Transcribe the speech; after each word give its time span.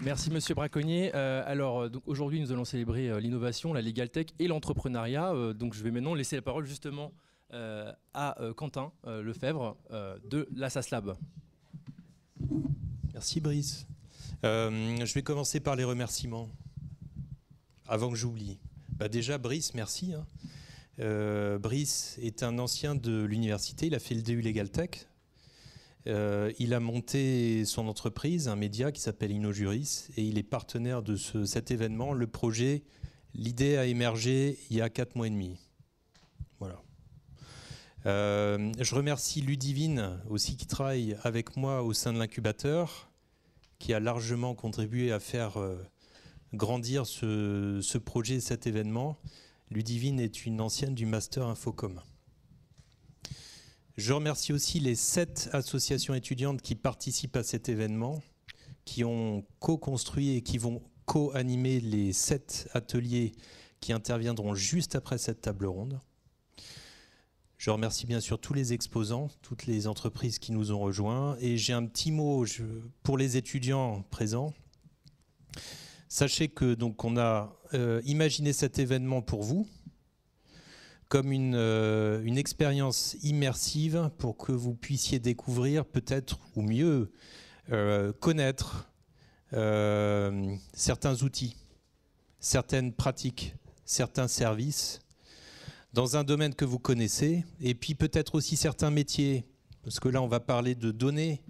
Merci 0.00 0.30
Monsieur 0.30 0.54
Braconnier. 0.54 1.10
Euh, 1.14 1.42
alors 1.44 1.82
euh, 1.82 1.88
donc 1.88 2.02
aujourd'hui 2.06 2.40
nous 2.40 2.52
allons 2.52 2.64
célébrer 2.64 3.08
euh, 3.08 3.18
l'innovation, 3.18 3.72
la 3.72 3.82
legal 3.82 4.08
tech 4.08 4.26
et 4.38 4.46
l'entrepreneuriat. 4.46 5.32
Donc 5.54 5.74
je 5.74 5.82
vais 5.82 5.90
maintenant 5.90 6.14
laisser 6.14 6.36
la 6.36 6.42
parole 6.42 6.66
justement 6.66 7.12
à 8.12 8.36
Quentin 8.56 8.92
Lefebvre 9.06 9.76
de 10.24 10.46
la 10.54 10.68
SASLab. 10.68 11.16
Merci 13.14 13.40
Brice. 13.40 13.86
Je 14.42 15.14
vais 15.14 15.22
commencer 15.22 15.58
par 15.60 15.74
les 15.74 15.84
remerciements. 15.84 16.48
Avant 17.86 18.10
que 18.10 18.16
j'oublie. 18.16 18.58
Bah 18.90 19.08
déjà 19.08 19.38
Brice, 19.38 19.72
merci. 19.72 20.12
hein. 20.12 21.58
Brice 21.58 22.18
est 22.22 22.42
un 22.42 22.58
ancien 22.58 22.94
de 22.94 23.24
l'université, 23.24 23.86
il 23.86 23.94
a 23.94 23.98
fait 23.98 24.14
le 24.14 24.22
DU 24.22 24.42
Legal 24.42 24.68
Tech. 24.70 25.08
Euh, 26.06 26.52
il 26.58 26.72
a 26.74 26.80
monté 26.80 27.64
son 27.64 27.88
entreprise, 27.88 28.48
un 28.48 28.56
média 28.56 28.92
qui 28.92 29.00
s'appelle 29.00 29.32
InnoJuris, 29.32 30.06
et 30.16 30.22
il 30.22 30.38
est 30.38 30.42
partenaire 30.42 31.02
de 31.02 31.16
ce- 31.16 31.44
cet 31.44 31.70
événement. 31.70 32.12
Le 32.12 32.26
projet, 32.26 32.82
l'idée 33.34 33.76
a 33.76 33.84
émergé 33.84 34.58
il 34.70 34.76
y 34.76 34.80
a 34.80 34.88
quatre 34.88 35.16
mois 35.16 35.26
et 35.26 35.30
demi. 35.30 35.58
Voilà. 36.60 36.80
Euh, 38.06 38.72
je 38.80 38.94
remercie 38.94 39.42
Ludivine 39.42 40.20
aussi 40.30 40.56
qui 40.56 40.66
travaille 40.66 41.16
avec 41.24 41.56
moi 41.56 41.82
au 41.82 41.92
sein 41.92 42.12
de 42.12 42.18
l'incubateur, 42.18 43.10
qui 43.78 43.92
a 43.92 44.00
largement 44.00 44.54
contribué 44.54 45.12
à 45.12 45.20
faire 45.20 45.58
euh, 45.58 45.76
grandir 46.54 47.06
ce, 47.06 47.80
ce 47.82 47.98
projet, 47.98 48.40
cet 48.40 48.66
événement. 48.66 49.18
Ludivine 49.70 50.20
est 50.20 50.46
une 50.46 50.60
ancienne 50.60 50.94
du 50.94 51.06
Master 51.06 51.46
Infocom. 51.46 52.00
Je 53.98 54.12
remercie 54.12 54.52
aussi 54.52 54.78
les 54.78 54.94
sept 54.94 55.50
associations 55.52 56.14
étudiantes 56.14 56.62
qui 56.62 56.76
participent 56.76 57.34
à 57.34 57.42
cet 57.42 57.68
événement, 57.68 58.22
qui 58.84 59.02
ont 59.02 59.44
co-construit 59.58 60.36
et 60.36 60.42
qui 60.42 60.56
vont 60.56 60.84
co-animer 61.04 61.80
les 61.80 62.12
sept 62.12 62.68
ateliers 62.74 63.32
qui 63.80 63.92
interviendront 63.92 64.54
juste 64.54 64.94
après 64.94 65.18
cette 65.18 65.40
table 65.40 65.66
ronde. 65.66 65.98
Je 67.56 67.70
remercie 67.70 68.06
bien 68.06 68.20
sûr 68.20 68.38
tous 68.38 68.54
les 68.54 68.72
exposants, 68.72 69.30
toutes 69.42 69.66
les 69.66 69.88
entreprises 69.88 70.38
qui 70.38 70.52
nous 70.52 70.70
ont 70.70 70.78
rejoints. 70.78 71.36
Et 71.40 71.56
j'ai 71.56 71.72
un 71.72 71.84
petit 71.84 72.12
mot 72.12 72.46
pour 73.02 73.18
les 73.18 73.36
étudiants 73.36 74.02
présents. 74.12 74.54
Sachez 76.08 76.46
que 76.46 76.74
donc 76.74 77.02
on 77.02 77.16
a 77.16 77.52
euh, 77.74 78.00
imaginé 78.04 78.52
cet 78.52 78.78
événement 78.78 79.22
pour 79.22 79.42
vous 79.42 79.68
comme 81.08 81.32
une, 81.32 81.54
euh, 81.54 82.22
une 82.22 82.36
expérience 82.36 83.16
immersive 83.22 84.10
pour 84.18 84.36
que 84.36 84.52
vous 84.52 84.74
puissiez 84.74 85.18
découvrir 85.18 85.84
peut-être 85.86 86.38
ou 86.54 86.62
mieux 86.62 87.10
euh, 87.72 88.12
connaître 88.12 88.90
euh, 89.54 90.54
certains 90.74 91.22
outils, 91.22 91.56
certaines 92.40 92.92
pratiques, 92.92 93.54
certains 93.84 94.28
services 94.28 95.00
dans 95.94 96.18
un 96.18 96.24
domaine 96.24 96.54
que 96.54 96.66
vous 96.66 96.78
connaissez, 96.78 97.46
et 97.62 97.74
puis 97.74 97.94
peut-être 97.94 98.34
aussi 98.34 98.56
certains 98.56 98.90
métiers, 98.90 99.46
parce 99.82 99.98
que 99.98 100.10
là 100.10 100.20
on 100.20 100.28
va 100.28 100.38
parler 100.38 100.74
de 100.74 100.90
données. 100.90 101.40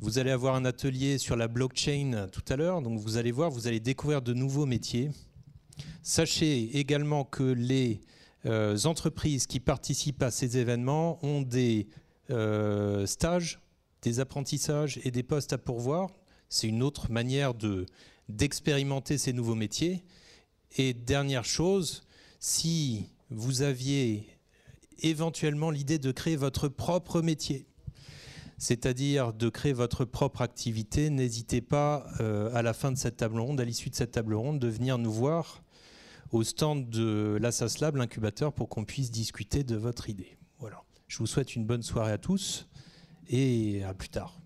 Vous 0.00 0.18
allez 0.18 0.32
avoir 0.32 0.56
un 0.56 0.64
atelier 0.64 1.18
sur 1.18 1.36
la 1.36 1.46
blockchain 1.46 2.26
tout 2.32 2.42
à 2.48 2.56
l'heure, 2.56 2.82
donc 2.82 2.98
vous 2.98 3.16
allez 3.16 3.30
voir, 3.30 3.50
vous 3.50 3.68
allez 3.68 3.78
découvrir 3.78 4.22
de 4.22 4.34
nouveaux 4.34 4.66
métiers. 4.66 5.12
Sachez 6.02 6.78
également 6.78 7.24
que 7.24 7.44
les 7.44 8.00
entreprises 8.46 9.46
qui 9.46 9.60
participent 9.60 10.22
à 10.22 10.30
ces 10.30 10.56
événements 10.58 11.24
ont 11.24 11.42
des 11.42 11.88
euh, 12.30 13.06
stages, 13.06 13.60
des 14.02 14.20
apprentissages 14.20 15.00
et 15.04 15.10
des 15.10 15.22
postes 15.22 15.52
à 15.52 15.58
pourvoir. 15.58 16.10
C'est 16.48 16.68
une 16.68 16.82
autre 16.82 17.10
manière 17.10 17.54
de 17.54 17.86
d'expérimenter 18.28 19.18
ces 19.18 19.32
nouveaux 19.32 19.56
métiers. 19.56 20.04
Et 20.76 20.94
dernière 20.94 21.44
chose, 21.44 22.02
si 22.38 23.06
vous 23.30 23.62
aviez 23.62 24.28
éventuellement 25.00 25.70
l'idée 25.70 25.98
de 25.98 26.12
créer 26.12 26.36
votre 26.36 26.68
propre 26.68 27.22
métier, 27.22 27.66
c'est-à-dire 28.56 29.32
de 29.32 29.48
créer 29.48 29.72
votre 29.72 30.04
propre 30.04 30.42
activité, 30.42 31.10
n'hésitez 31.10 31.60
pas 31.60 32.06
euh, 32.20 32.54
à 32.54 32.62
la 32.62 32.72
fin 32.72 32.92
de 32.92 32.96
cette 32.96 33.16
table 33.16 33.40
ronde, 33.40 33.60
à 33.60 33.64
l'issue 33.64 33.90
de 33.90 33.96
cette 33.96 34.12
table 34.12 34.34
ronde, 34.34 34.60
de 34.60 34.68
venir 34.68 34.98
nous 34.98 35.12
voir 35.12 35.64
au 36.32 36.42
stand 36.42 36.88
de 36.88 37.38
l'Assas 37.40 37.78
Lab, 37.80 37.96
l'incubateur, 37.96 38.52
pour 38.52 38.68
qu'on 38.68 38.84
puisse 38.84 39.10
discuter 39.10 39.64
de 39.64 39.76
votre 39.76 40.08
idée. 40.08 40.36
Voilà. 40.58 40.82
Je 41.08 41.18
vous 41.18 41.26
souhaite 41.26 41.56
une 41.56 41.64
bonne 41.64 41.82
soirée 41.82 42.12
à 42.12 42.18
tous 42.18 42.68
et 43.28 43.82
à 43.84 43.94
plus 43.94 44.08
tard. 44.08 44.40